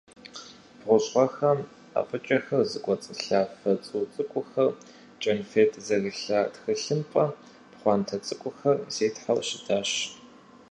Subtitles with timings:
[0.79, 1.59] Бгъущӏ гъэхэм,
[1.91, 4.71] ӏэфӏыкӏэхэр зыкӏуэцӏылъа фэ цӏу цӏыкӏухэр,
[5.21, 7.25] кӏэнфет зэрылъа тхылъымпӏэ
[7.71, 9.91] пхъуантэ цӏыкӏухэр зетхьэу щытащ.